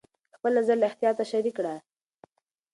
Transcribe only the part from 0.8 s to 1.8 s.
احتیاطه شریک کړه.